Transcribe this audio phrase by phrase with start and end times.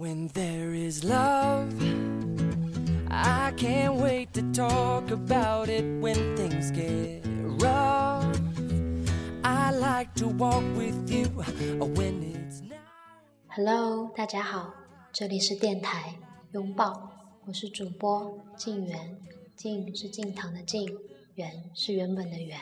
[0.00, 1.74] When there is love,
[3.10, 7.22] I can't wait to talk about it when things get
[7.60, 8.40] rough.
[9.44, 12.80] I like to walk with you when it's not.
[13.48, 14.72] Hello，大家好，
[15.12, 16.14] 这里是电台
[16.52, 17.12] 拥抱，
[17.44, 19.18] 我是主播静媛，
[19.54, 20.96] 静是静堂的静，
[21.34, 22.58] 媛是原本的媛。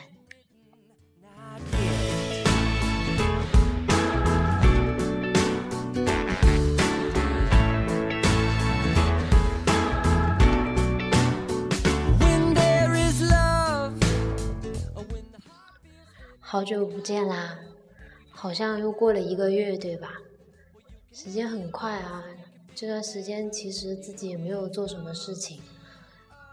[16.51, 17.59] 好久不见啦，
[18.31, 20.13] 好像又过了一个月，对吧？
[21.11, 22.23] 时间很快啊，
[22.73, 25.61] 这段时间其实自己也没有做什么事情，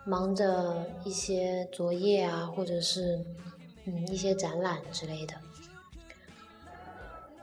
[0.05, 3.25] 忙着一些作业啊，或者是
[3.87, 5.35] 嗯一些展览之类的。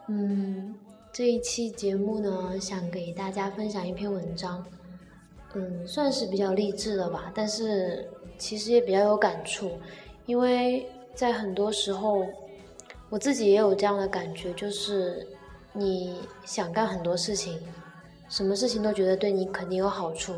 [0.09, 0.75] 嗯，
[1.11, 4.63] 这一期节目呢，想给大家分享一篇文章，
[5.55, 8.07] 嗯，算是比较励志的吧，但是
[8.37, 9.71] 其实也比较有感触，
[10.27, 12.23] 因为在很多时候，
[13.13, 15.27] 我自己也有这样的感觉，就是
[15.71, 17.59] 你想干很多事情，
[18.27, 20.33] 什么事情都觉得对你肯定有好处，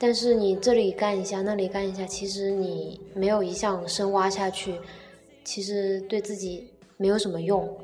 [0.00, 4.80] 但是你这里干一下，那里干一下，其实你没有一项深挖下去，
[5.44, 7.78] 其实对自己没有什么用。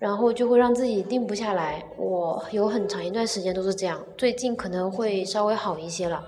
[0.00, 1.84] 然后就会让自己定不下来。
[1.98, 6.24] 我有很长一段时间都是这样，最近可能会稍微好一些了。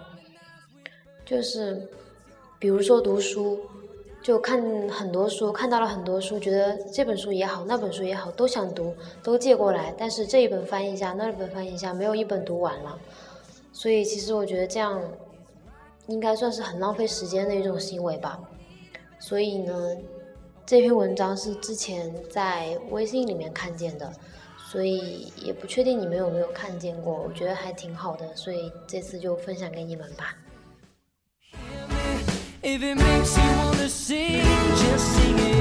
[1.24, 1.88] 就是，
[2.58, 3.58] 比如说读书，
[4.26, 12.98] 就看很多书，看到了很多书，觉得这本书也好，那本书也好，都想读，都借过来，但是这一本翻译一下，那一本翻译一下，没有一本读完了。
[13.72, 15.00] 所以其实我觉得这样，
[16.08, 18.36] 应该算是很浪费时间的一种行为吧。
[19.20, 19.96] 所以呢，
[20.66, 24.12] 这篇文章是之前在微信里面看见的，
[24.72, 30.34] 所以也不确定你们有没有看见过，我觉得还挺好的，所以这次就分享给你们吧。
[33.94, 34.42] Sing,
[34.76, 35.56] just sing it.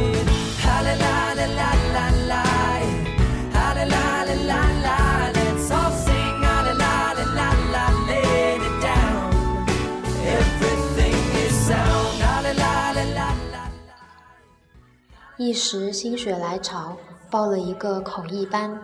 [15.38, 16.97] 一时心血来潮，
[17.30, 18.81] 报了一个口译班，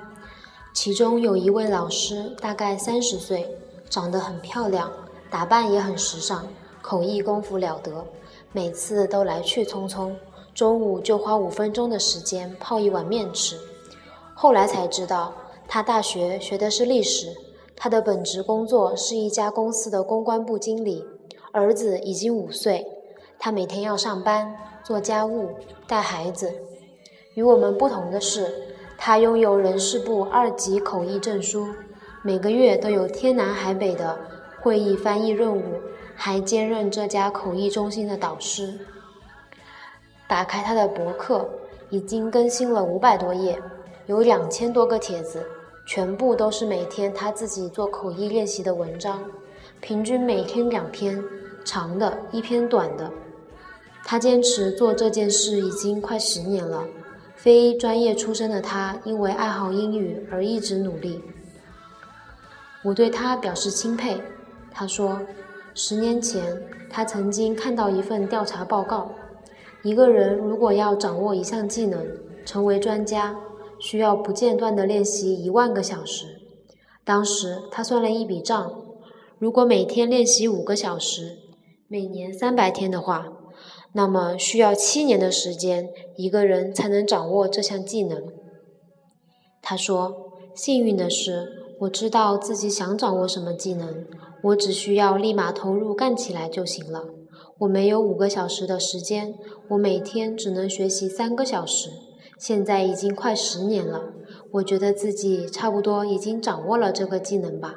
[0.73, 3.49] 其中有一位老师，大概三十岁，
[3.89, 4.91] 长得很漂亮，
[5.29, 6.45] 打扮也很时尚，
[6.81, 8.05] 口译功夫了得，
[8.53, 10.11] 每次都来去匆匆，
[10.53, 13.57] 中午就花五分钟的时间泡一碗面吃。
[14.33, 15.33] 后来才知道，
[15.67, 17.33] 他大学学的是历史，
[17.77, 21.05] 他的本职工作是一家公司的公关部经理，
[21.53, 22.85] 儿子已经五岁，
[23.39, 25.51] 他每天要上班、做家务、
[25.87, 26.51] 带孩子。
[27.35, 28.51] 与我们不同的是，
[28.97, 31.65] 他拥有人事部二级口译证书，
[32.21, 34.19] 每个月都有天南海北的
[34.61, 35.61] 会议翻译任务，
[36.15, 38.77] 还兼任这家口译中心的导师。
[40.27, 41.49] 打开他的博客，
[41.89, 43.61] 已经更新了五百多页，
[44.05, 45.45] 有两千多个帖子，
[45.85, 49.23] 全部都是每天他自己做口译练习的文章，
[49.81, 51.21] 平均每天两篇，
[51.65, 53.11] 长的一篇短的。
[54.03, 56.83] 他坚持做这件事已经快十年了。
[57.35, 61.19] 非专业出身的他，因为爱好英语而一直努力。
[62.83, 64.21] 我对他表示钦佩。
[64.71, 65.19] 他说，
[65.73, 69.11] 十年前他曾经看到一份调查报告，
[69.83, 72.05] 一个人如果要掌握一项技能，
[72.45, 73.37] 成为专家，
[73.79, 76.41] 需要不间断的练习一万个小时。
[77.03, 78.73] 当时他算了一笔账，
[79.39, 81.37] 如果每天练习五个小时，
[81.87, 83.33] 每年三百天的话，
[83.93, 88.31] 那么需要七年的时间，一个人才能掌握这项技能。
[89.61, 94.05] 他说：“幸运的是，我知道自己想掌握什么技能，
[94.43, 97.05] 我只需要立马投入干起来就行了。
[97.59, 99.35] 我没有五个小时的时间，
[99.69, 101.89] 我每天只能学习三个小时。
[102.37, 104.13] 现在已经快十年了，
[104.53, 107.75] 我觉得自己差不多已经掌握了这个技能吧。”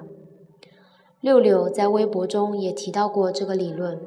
[1.21, 4.01] 六六在微博中也提到过这个理论，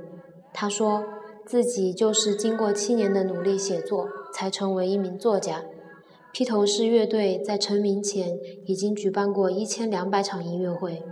[0.54, 1.04] 他说。
[1.48, 5.64] 自己就是经过七年的努力写作，才成为一名作家。
[6.34, 11.04] 披头士乐队在成名前已经举办过一千两百场音乐会。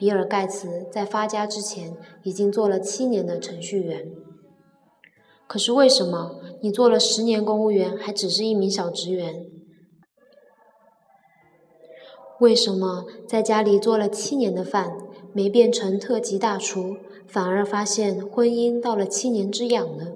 [0.00, 4.10] 比尔盖茨在发家之前已经做了七年的程序员。
[5.46, 9.44] 可是为什么你做了十年公务员，还只是一名小职员？
[12.38, 14.96] 为什么在家里做了七年的饭，
[15.34, 16.96] 没变成特级大厨？
[17.26, 20.14] 反而发现婚姻到了七年之痒呢？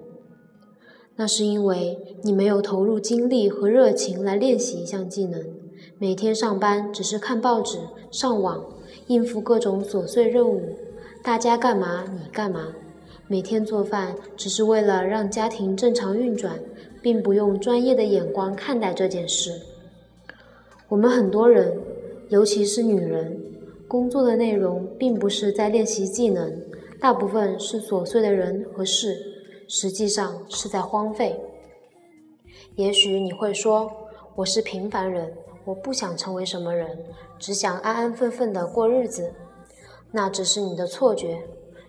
[1.16, 5.44] 那是因为你没有投入精力和热情来练习一项技能，
[5.98, 8.64] 每天上班只是看报纸、上网，
[9.06, 10.76] 应付各种琐碎任务，
[11.22, 12.74] 大家干嘛你干嘛。
[13.26, 16.58] 每天做饭只是为了让家庭正常运转，
[17.00, 19.50] 并不用专业的眼光看待这件事。
[20.88, 21.74] 我们很多人，
[22.28, 23.40] 尤其是女人，
[23.88, 26.52] 工作的内容并不是在练习技能，
[27.00, 29.16] 大部分是琐碎的人和事，
[29.68, 31.34] 实际上是在荒废。
[32.76, 33.90] 也许你会说，
[34.36, 35.32] 我是平凡人，
[35.64, 37.04] 我不想成为什么人，
[37.38, 39.32] 只想安安分分的过日子。
[40.10, 41.42] 那只是你的错觉。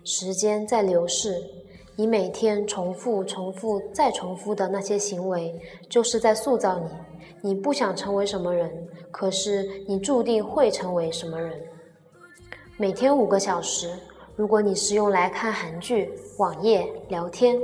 [0.04, 1.42] 时间在流逝，
[1.96, 6.88] 你每天重复、重复再重复的那些行为，就是在塑造你。
[7.42, 11.60] 你不想成为什么人，可是你注定会成为什么人。
[12.76, 13.90] 每天五个小时，
[14.36, 17.58] 如果你是用来看韩剧、网页、聊天，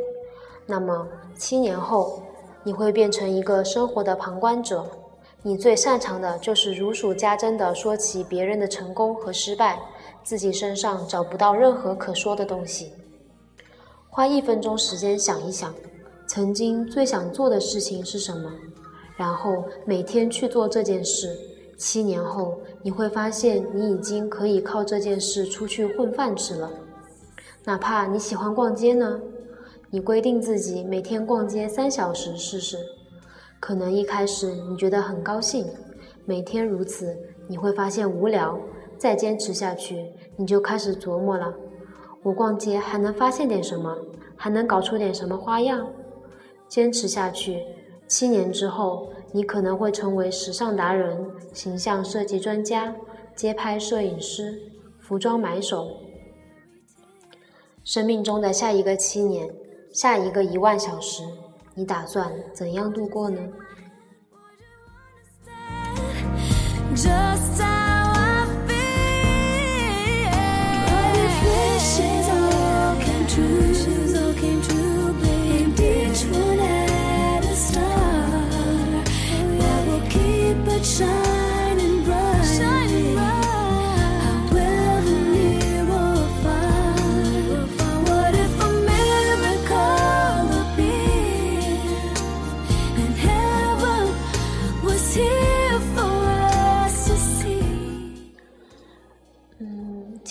[0.66, 1.06] 那么
[1.36, 2.22] 七年后，
[2.64, 4.84] 你会变成一个生活的旁观者。
[5.42, 9.78] 你最擅长的就是如数家珍地说起别人的成功和失败。
[10.24, 12.92] 自己身上找不到任何可说的东西。
[14.08, 15.74] 花一分钟时间想一想，
[16.28, 18.48] 曾经最想做的事情是什么，
[19.16, 21.36] 然后每天去做这件事。
[21.76, 26.70] 七年后，你会发现你已经可以靠这件事出去混饭吃了。
[27.64, 29.20] 哪怕你喜欢逛街呢，
[29.90, 32.78] 你规定自己每天逛街三小时试试。
[33.62, 35.64] 可能一开始你觉得很高兴，
[36.24, 37.16] 每天如此，
[37.46, 38.58] 你会发现无聊。
[38.98, 41.54] 再坚持下去，你就开始琢磨了：
[42.24, 43.96] 我逛街还能发现点什么？
[44.34, 45.88] 还能搞出点什么花样？
[46.66, 47.64] 坚持下去，
[48.08, 52.96] 七年之后，你可能会成为时尚达人、形象设计专家、
[53.36, 54.60] 街拍摄影师、
[54.98, 55.86] 服装买手。
[57.84, 59.48] 生命中的下一个七年，
[59.92, 61.22] 下一个一万小时，
[61.74, 63.40] 你打算怎样度过呢？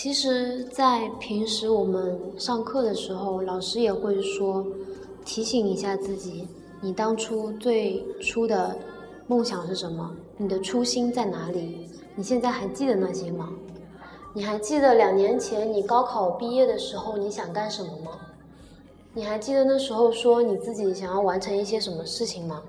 [0.02, 4.66] 其实，在平时我们上课的时候，老师也会说，
[5.24, 6.48] 提醒一下自己，
[6.80, 8.76] 你当初最初的
[9.28, 10.10] 梦想是什么？
[10.36, 11.88] 你的初心在哪里？
[12.16, 13.50] 你现在还记得那些吗？
[14.34, 18.10] 你还记得两年前你高考毕业的时候你想干什么吗？
[19.14, 22.60] 你还记得那时候说你自己想要完成一些什么事情吗？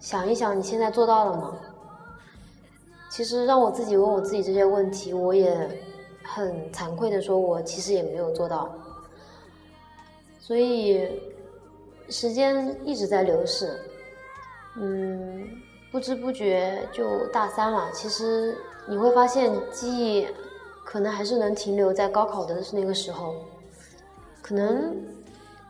[0.00, 1.56] 想一想，你现在做到了吗？
[3.10, 5.66] 其实让我自己问我自己这些问题，我也。
[6.34, 8.70] 很惭愧的说，我其实也没有做到，
[10.38, 11.08] 所以
[12.10, 13.80] 时间一直在流逝，
[14.76, 15.48] 嗯，
[15.90, 17.90] 不知不觉就大三了。
[17.92, 20.26] 其实你会发现，记忆
[20.84, 23.34] 可能还是能停留在高考的那个时候，
[24.42, 24.94] 可能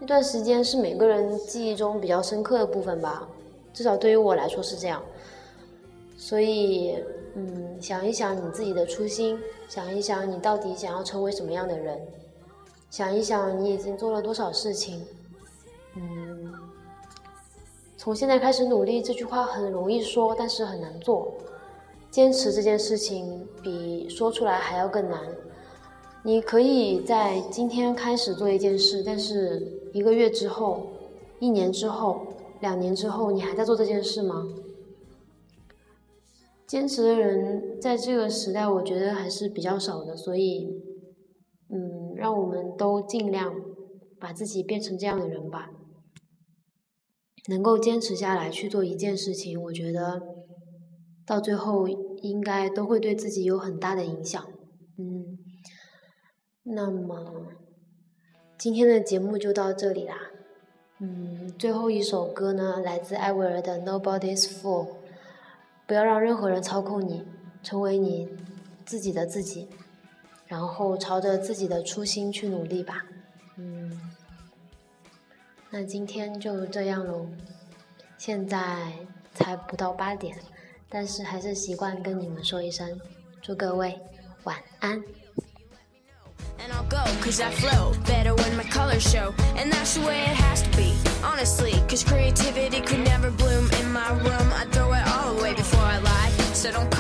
[0.01, 3.29] 那段时间是每个人记忆中比较深刻的部分吧，
[3.73, 5.01] 至少对于我来说是这样，
[6.17, 6.97] 所以。
[7.41, 9.39] 嗯，想一想你自己的初心，
[9.69, 11.97] 想一想你到底想要成为什么样的人，
[12.91, 15.07] 想一想你已经做了多少事情。
[15.95, 16.53] 嗯，
[17.97, 21.33] 从现在开始努力这句话很容易说，但是很难做。
[22.11, 25.21] 坚持这件事情比说出来还要更难。
[26.25, 30.89] 你可以在今天开始做一件事，但是一个月之后、
[31.39, 32.27] 一年之后、
[32.59, 34.45] 两年之后，你还在做这件事吗？
[36.69, 40.69] 坚持的人在这个时代，我觉得还是比较少的，所以，
[41.71, 43.55] 嗯，让我们都尽量
[44.21, 45.71] 把自己变成这样的人吧。
[47.49, 50.21] 能够坚持下来去做一件事情，我觉得
[51.25, 54.47] 到最后应该都会对自己有很大的影响。
[54.99, 55.39] 嗯，
[56.65, 57.47] 那么
[58.59, 60.17] 今天的节目就到这里啦。
[61.01, 64.87] 嗯，最后一首歌呢，来自艾薇儿的《Nobody's Fool》。
[65.89, 67.25] 不要让任何人操控你，
[67.63, 68.29] 成为你
[68.85, 69.67] 自己的自己，
[70.47, 73.07] 然后朝着自己的初心去努力吧。
[73.57, 73.99] 嗯，
[75.71, 77.27] 那今天就这样喽。
[78.19, 78.93] 现在
[79.33, 80.37] 才不到八点，
[80.91, 83.01] 但是还是习惯跟你们说一声，
[83.41, 83.99] 祝各位
[84.45, 85.03] 晚安。
[86.59, 90.37] and I'll go cause I flow better when my colors show and that's the way it
[90.37, 90.93] has to be
[91.23, 94.88] honestly cause creativity could never bloom in my room I throw
[96.67, 96.98] I don't.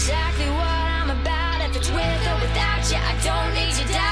[0.00, 1.60] exactly what I'm about.
[1.60, 4.09] If it's with or without you, I don't need you down.